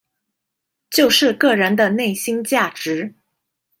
[0.89, 3.13] 就是個人的內心價值